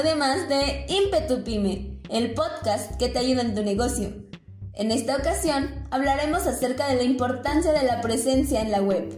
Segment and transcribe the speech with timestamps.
[0.00, 3.62] Bienvenidos a un episodio más de Impetu Pyme, el podcast que te ayuda en tu
[3.62, 4.12] negocio.
[4.74, 9.08] En esta ocasión hablaremos acerca de la importancia de la presencia en la web.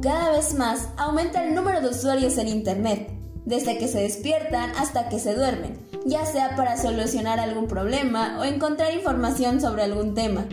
[0.00, 3.10] Cada vez más aumenta el número de usuarios en Internet,
[3.44, 8.44] desde que se despiertan hasta que se duermen, ya sea para solucionar algún problema o
[8.44, 10.46] encontrar información sobre algún tema.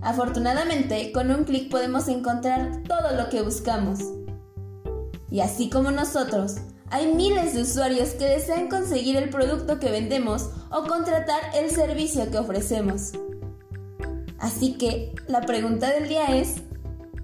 [0.00, 4.00] Afortunadamente, con un clic podemos encontrar todo lo que buscamos.
[5.30, 6.56] Y así como nosotros,
[6.90, 12.30] hay miles de usuarios que desean conseguir el producto que vendemos o contratar el servicio
[12.30, 13.12] que ofrecemos.
[14.38, 16.56] Así que la pregunta del día es,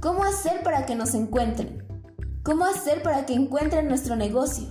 [0.01, 1.85] ¿cómo hacer para que nos encuentren?
[2.45, 4.69] ¿Cómo hacer para que encuentren nuestro negocio?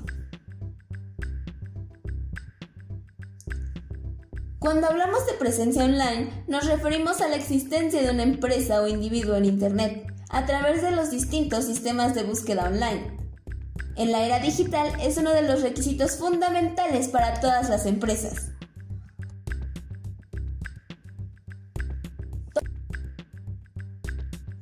[4.59, 9.35] Cuando hablamos de presencia online, nos referimos a la existencia de una empresa o individuo
[9.35, 13.14] en Internet a través de los distintos sistemas de búsqueda online.
[13.97, 18.49] En la era digital es uno de los requisitos fundamentales para todas las empresas.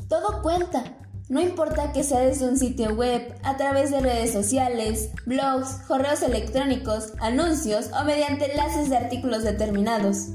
[0.08, 0.84] Todo cuenta,
[1.30, 6.22] no importa que sea desde un sitio web, a través de redes sociales, blogs, correos
[6.22, 10.28] electrónicos, anuncios o mediante enlaces de artículos determinados.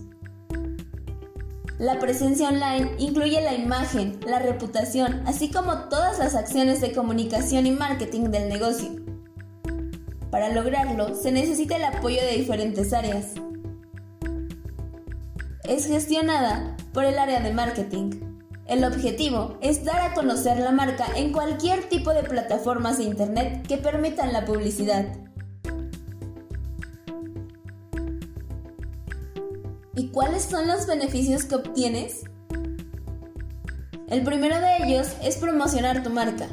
[1.78, 7.66] La presencia online incluye la imagen, la reputación, así como todas las acciones de comunicación
[7.66, 8.90] y marketing del negocio.
[10.30, 13.34] Para lograrlo, se necesita el apoyo de diferentes áreas.
[15.64, 18.28] Es gestionada por el área de marketing,
[18.68, 23.66] el objetivo es dar a conocer la marca en cualquier tipo de plataformas de Internet
[23.66, 25.06] que permitan la publicidad.
[29.98, 32.22] ¿Y cuáles son los beneficios que obtienes?
[34.08, 36.46] El primero de ellos es promocionar tu marca.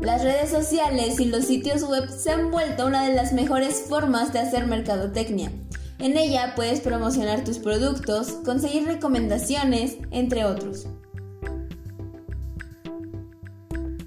[0.00, 4.32] Las redes sociales y los sitios web se han vuelto una de las mejores formas
[4.32, 5.52] de hacer mercadotecnia.
[6.00, 10.88] En ella puedes promocionar tus productos, conseguir recomendaciones, entre otros.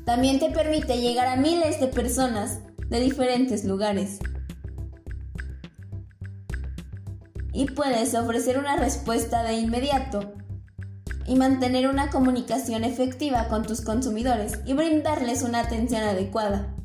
[0.04, 4.20] También te permite llegar a miles de personas de diferentes lugares.
[7.54, 10.34] Y puedes ofrecer una respuesta de inmediato
[11.28, 16.76] y mantener una comunicación efectiva con tus consumidores y brindarles una atención adecuada.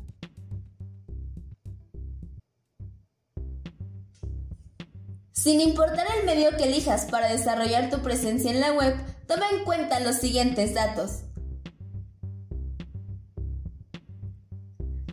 [5.33, 8.93] Sin importar el medio que elijas para desarrollar tu presencia en la web,
[9.25, 11.23] toma en cuenta los siguientes datos.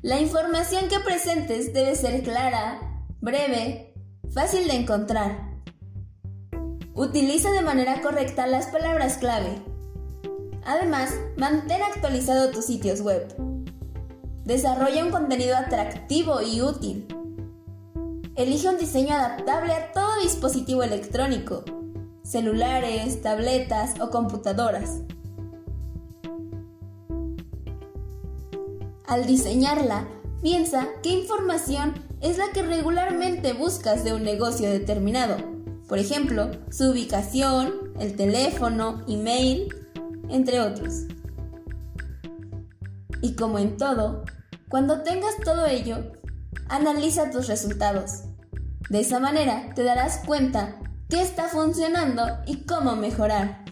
[0.03, 2.81] La información que presentes debe ser clara,
[3.21, 3.95] breve,
[4.33, 5.57] fácil de encontrar.
[6.95, 9.63] Utiliza de manera correcta las palabras clave.
[10.65, 13.27] Además, mantén actualizado tus sitios web.
[14.45, 17.07] Desarrolla un contenido atractivo y útil.
[18.35, 21.65] Elige un diseño adaptable a todo dispositivo electrónico,
[22.23, 25.03] celulares, tabletas o computadoras.
[29.07, 30.09] Al diseñarla,
[30.47, 35.39] piensa qué información es la que regularmente buscas de un negocio determinado.
[35.89, 39.75] Por ejemplo, su ubicación, el teléfono, email,
[40.29, 41.07] entre otros.
[43.23, 44.25] Y como en todo,
[44.69, 46.13] cuando tengas todo ello,
[46.69, 48.23] analiza tus resultados.
[48.89, 53.65] De esa manera te darás cuenta qué está funcionando y cómo mejorar.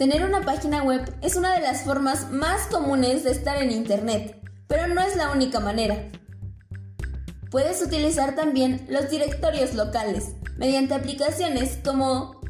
[0.00, 4.34] Tener una página web es una de las formas más comunes de estar en Internet,
[4.66, 6.10] pero no es la única manera.
[7.50, 12.40] Puedes utilizar también los directorios locales mediante aplicaciones como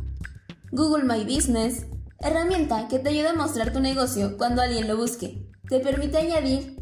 [0.70, 1.86] Google My Business,
[2.20, 5.44] herramienta que te ayuda a mostrar tu negocio cuando alguien lo busque.
[5.68, 6.76] Te permite añadir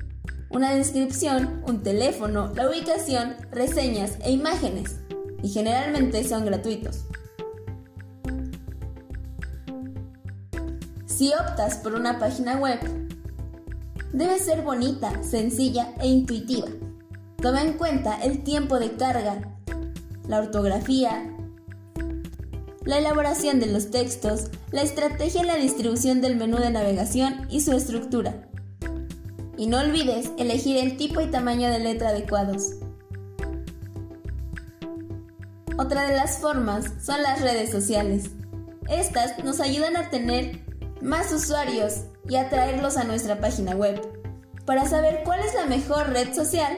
[0.50, 4.96] una descripción, un teléfono, la ubicación, reseñas e imágenes,
[5.43, 7.06] y generalmente son gratuitos.
[11.19, 12.79] Si optas por una página web,
[14.12, 16.69] debe ser bonita, sencilla e intuitiva.
[17.43, 19.41] Toma en cuenta el tiempo de carga,
[20.29, 21.29] la ortografía,
[22.85, 27.62] la elaboración de los textos, la estrategia en la distribución del menú de navegación y
[27.62, 28.49] su estructura.
[29.56, 32.75] Y no olvides elegir el tipo y tamaño de letra adecuados.
[35.76, 38.31] Otra de las formas son las redes sociales.
[38.88, 40.68] Estas nos ayudan a tener
[41.00, 44.00] más usuarios y atraerlos a nuestra página web.
[44.64, 46.76] Para saber cuál es la mejor red social,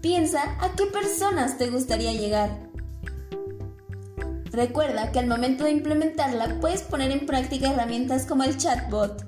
[0.00, 2.68] piensa a qué personas te gustaría llegar.
[4.52, 9.27] Recuerda que al momento de implementarla puedes poner en práctica herramientas como el chatbot.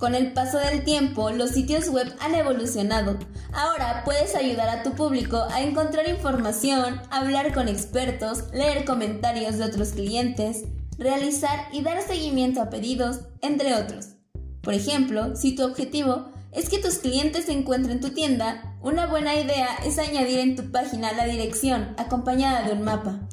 [0.00, 3.18] Con el paso del tiempo, los sitios web han evolucionado.
[3.52, 9.64] Ahora puedes ayudar a tu público a encontrar información, hablar con expertos, leer comentarios de
[9.64, 10.64] otros clientes,
[10.96, 14.14] realizar y dar seguimiento a pedidos, entre otros.
[14.62, 19.68] Por ejemplo, si tu objetivo es que tus clientes encuentren tu tienda, una buena idea
[19.84, 23.28] es añadir en tu página la dirección acompañada de un mapa.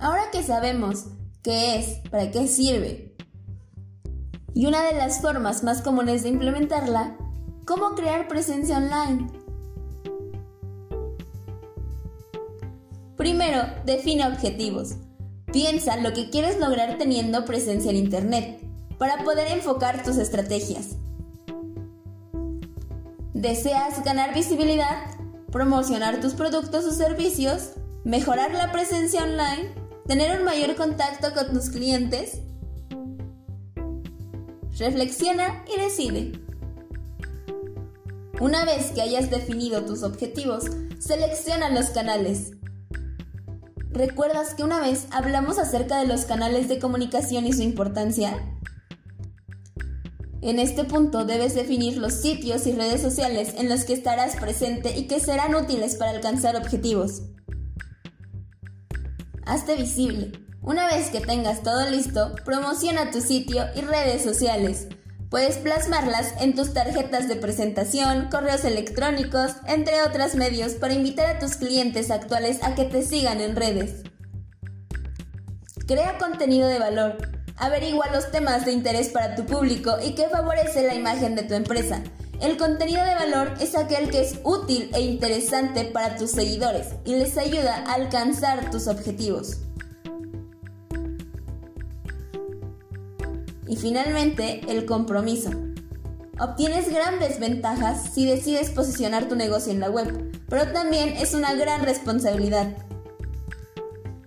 [0.00, 1.04] Ahora que sabemos
[1.44, 3.09] qué es, para qué sirve,
[4.54, 7.16] y una de las formas más comunes de implementarla,
[7.66, 9.28] cómo crear presencia online.
[13.16, 14.94] Primero, define objetivos.
[15.52, 18.60] Piensa lo que quieres lograr teniendo presencia en Internet
[18.98, 20.96] para poder enfocar tus estrategias.
[23.34, 24.96] ¿Deseas ganar visibilidad?
[25.50, 27.72] ¿Promocionar tus productos o servicios?
[28.04, 29.74] ¿Mejorar la presencia online?
[30.06, 32.40] ¿Tener un mayor contacto con tus clientes?
[34.80, 36.32] Reflexiona y decide.
[38.40, 40.64] Una vez que hayas definido tus objetivos,
[40.98, 42.52] selecciona los canales.
[43.90, 48.58] ¿Recuerdas que una vez hablamos acerca de los canales de comunicación y su importancia?
[50.40, 54.98] En este punto debes definir los sitios y redes sociales en los que estarás presente
[54.98, 57.20] y que serán útiles para alcanzar objetivos.
[59.44, 60.32] Hazte visible.
[60.62, 64.88] Una vez que tengas todo listo, promociona tu sitio y redes sociales.
[65.30, 71.38] Puedes plasmarlas en tus tarjetas de presentación, correos electrónicos, entre otros medios para invitar a
[71.38, 74.02] tus clientes actuales a que te sigan en redes.
[75.86, 77.16] Crea contenido de valor.
[77.56, 81.54] Averigua los temas de interés para tu público y que favorece la imagen de tu
[81.54, 82.02] empresa.
[82.42, 87.14] El contenido de valor es aquel que es útil e interesante para tus seguidores y
[87.14, 89.58] les ayuda a alcanzar tus objetivos.
[93.70, 95.50] Y finalmente, el compromiso.
[96.38, 101.54] Obtienes grandes ventajas si decides posicionar tu negocio en la web, pero también es una
[101.54, 102.76] gran responsabilidad.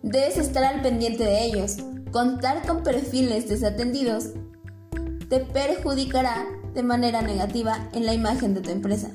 [0.02, 1.78] Debes estar al pendiente de ellos,
[2.12, 4.30] contar con perfiles desatendidos
[5.28, 9.10] te perjudicará de manera negativa en la imagen de tu empresa.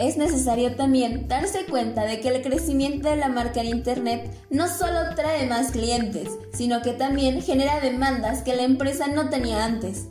[0.00, 4.66] Es necesario también darse cuenta de que el crecimiento de la marca en Internet no
[4.66, 10.08] solo trae más clientes, sino que también genera demandas que la empresa no tenía antes.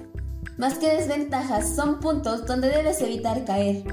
[0.57, 3.83] Más que desventajas, son puntos donde debes evitar caer.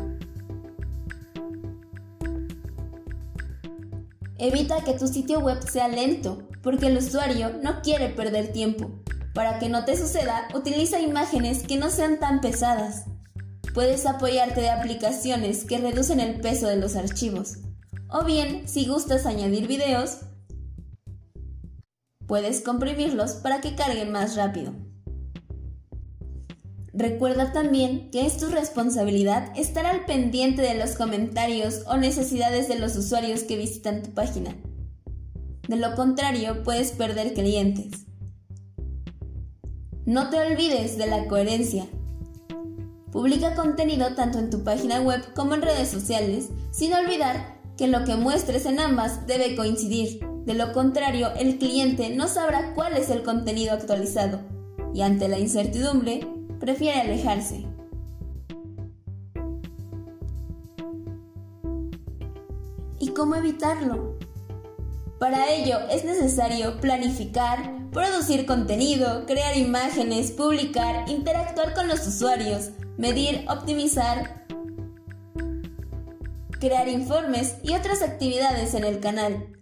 [4.37, 8.91] Evita que tu sitio web sea lento, porque el usuario no quiere perder tiempo.
[9.33, 13.07] Para que no te suceda, utiliza imágenes que no sean tan pesadas.
[13.77, 17.59] Puedes apoyarte de aplicaciones que reducen el peso de los archivos.
[18.09, 20.21] O bien, si gustas añadir videos,
[22.27, 24.73] puedes comprimirlos para que carguen más rápido.
[26.95, 32.79] Recuerda también que es tu responsabilidad estar al pendiente de los comentarios o necesidades de
[32.79, 34.57] los usuarios que visitan tu página.
[35.69, 38.07] De lo contrario, puedes perder clientes.
[40.07, 41.87] No te olvides de la coherencia.
[43.17, 48.05] Publica contenido tanto en tu página web como en redes sociales, sin olvidar que lo
[48.05, 50.21] que muestres en ambas debe coincidir.
[50.45, 54.41] De lo contrario, el cliente no sabrá cuál es el contenido actualizado
[54.93, 56.29] y ante la incertidumbre
[56.61, 57.65] prefiere alejarse.
[63.01, 64.16] ¿Y cómo evitarlo?
[65.19, 73.47] Para ello es necesario planificar, producir contenido, crear imágenes, publicar, interactuar con los usuarios, medir,
[73.49, 74.45] optimizar,
[76.61, 79.57] crear informes y otras actividades en el canal.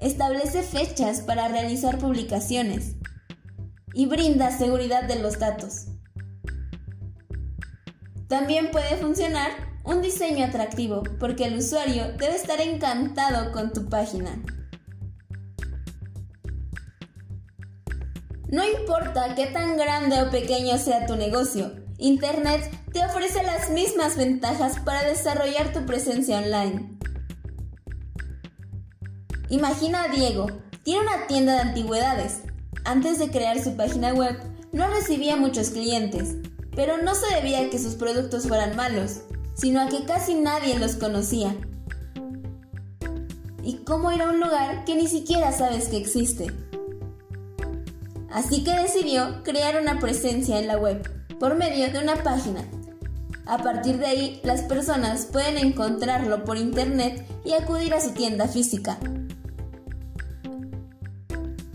[0.00, 2.96] Establece fechas para realizar publicaciones
[3.94, 5.86] y brinda seguridad de los datos.
[8.26, 9.50] También puede funcionar
[9.84, 14.42] un diseño atractivo porque el usuario debe estar encantado con tu página.
[18.52, 24.18] No importa qué tan grande o pequeño sea tu negocio, Internet te ofrece las mismas
[24.18, 26.98] ventajas para desarrollar tu presencia online.
[29.48, 30.48] Imagina a Diego,
[30.82, 32.40] tiene una tienda de antigüedades.
[32.84, 34.36] Antes de crear su página web,
[34.70, 36.36] no recibía muchos clientes,
[36.76, 39.22] pero no se debía a que sus productos fueran malos,
[39.54, 41.56] sino a que casi nadie los conocía.
[43.62, 46.52] ¿Y cómo ir a un lugar que ni siquiera sabes que existe?
[48.32, 51.08] Así que decidió crear una presencia en la web
[51.38, 52.64] por medio de una página.
[53.46, 58.48] A partir de ahí, las personas pueden encontrarlo por internet y acudir a su tienda
[58.48, 58.98] física.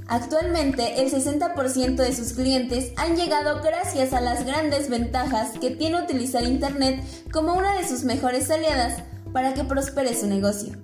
[0.07, 6.01] Actualmente, el 60% de sus clientes han llegado gracias a las grandes ventajas que tiene
[6.01, 10.77] utilizar Internet como una de sus mejores aliadas para que prospere su negocio.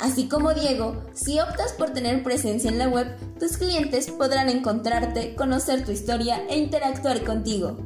[0.00, 5.34] Así como Diego, si optas por tener presencia en la web, tus clientes podrán encontrarte,
[5.34, 7.76] conocer tu historia e interactuar contigo.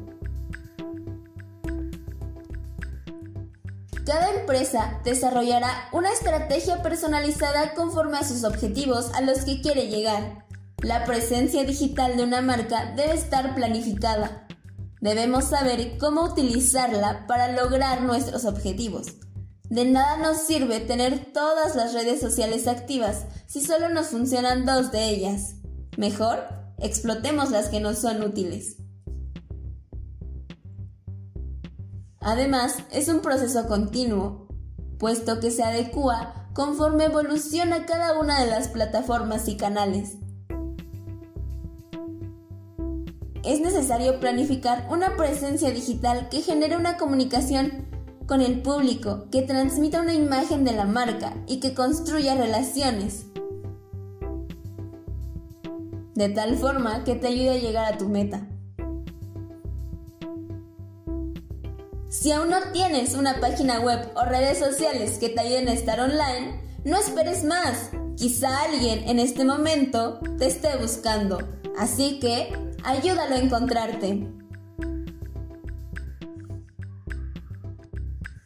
[4.04, 10.44] Cada empresa desarrollará una estrategia personalizada conforme a sus objetivos a los que quiere llegar.
[10.82, 14.46] La presencia digital de una marca debe estar planificada.
[15.00, 19.14] Debemos saber cómo utilizarla para lograr nuestros objetivos.
[19.72, 24.92] De nada nos sirve tener todas las redes sociales activas si solo nos funcionan dos
[24.92, 25.54] de ellas.
[25.96, 26.40] Mejor,
[26.76, 28.76] explotemos las que nos son útiles.
[32.20, 34.46] Además, es un proceso continuo,
[34.98, 40.18] puesto que se adecua conforme evoluciona cada una de las plataformas y canales.
[43.42, 47.81] Es necesario planificar una presencia digital que genere una comunicación
[48.32, 53.26] con el público, que transmita una imagen de la marca y que construya relaciones.
[56.14, 58.48] De tal forma que te ayude a llegar a tu meta.
[62.08, 66.00] Si aún no tienes una página web o redes sociales que te ayuden a estar
[66.00, 67.90] online, no esperes más.
[68.16, 71.36] Quizá alguien en este momento te esté buscando.
[71.78, 72.50] Así que
[72.82, 74.26] ayúdalo a encontrarte.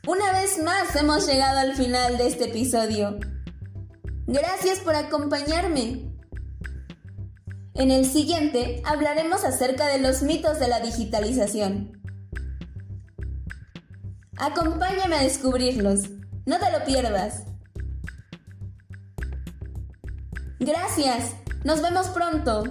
[0.07, 3.19] Una vez más hemos llegado al final de este episodio.
[4.29, 6.13] Gracias por acompañarme.
[7.75, 12.01] En el siguiente hablaremos acerca de los mitos de la digitalización.
[14.39, 16.03] Acompáñame a descubrirlos.
[16.45, 17.43] No te lo pierdas.
[20.61, 21.35] Gracias.
[21.65, 22.63] Nos vemos pronto.